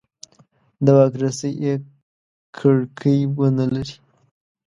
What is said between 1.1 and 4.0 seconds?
رسۍ یې کړکۍ ونه لري.